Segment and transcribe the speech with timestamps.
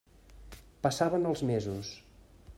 [0.87, 1.95] Passaven els mesos.